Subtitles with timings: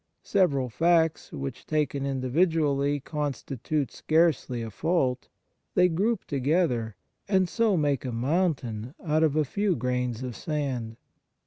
[0.23, 5.27] Several facts which, taken individually, constitute scarcely a fault,
[5.75, 6.95] they group together,
[7.27, 10.97] and so make a mountain out of a few grains of sand.